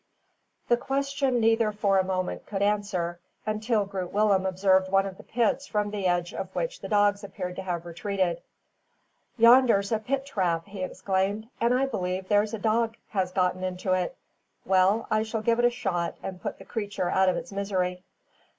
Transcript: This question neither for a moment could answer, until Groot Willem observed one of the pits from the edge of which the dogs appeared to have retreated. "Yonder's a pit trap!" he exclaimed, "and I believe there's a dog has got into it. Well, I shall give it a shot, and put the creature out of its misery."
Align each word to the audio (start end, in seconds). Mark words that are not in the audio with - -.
This 0.67 0.79
question 0.79 1.39
neither 1.39 1.71
for 1.71 1.99
a 1.99 2.03
moment 2.03 2.47
could 2.47 2.63
answer, 2.63 3.19
until 3.45 3.85
Groot 3.85 4.11
Willem 4.11 4.47
observed 4.47 4.89
one 4.91 5.05
of 5.05 5.17
the 5.17 5.21
pits 5.23 5.67
from 5.67 5.91
the 5.91 6.07
edge 6.07 6.33
of 6.33 6.49
which 6.55 6.79
the 6.81 6.87
dogs 6.87 7.23
appeared 7.23 7.55
to 7.57 7.61
have 7.61 7.85
retreated. 7.85 8.41
"Yonder's 9.37 9.91
a 9.91 9.99
pit 9.99 10.25
trap!" 10.25 10.65
he 10.65 10.81
exclaimed, 10.81 11.49
"and 11.61 11.71
I 11.71 11.85
believe 11.85 12.29
there's 12.29 12.55
a 12.55 12.57
dog 12.57 12.95
has 13.09 13.31
got 13.31 13.53
into 13.55 13.93
it. 13.93 14.17
Well, 14.65 15.05
I 15.11 15.21
shall 15.21 15.43
give 15.43 15.59
it 15.59 15.65
a 15.65 15.69
shot, 15.69 16.15
and 16.23 16.41
put 16.41 16.57
the 16.57 16.65
creature 16.65 17.11
out 17.11 17.29
of 17.29 17.37
its 17.37 17.51
misery." 17.51 18.01